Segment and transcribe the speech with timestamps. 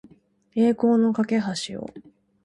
[0.55, 1.25] 栄光の架
[1.67, 1.93] 橋を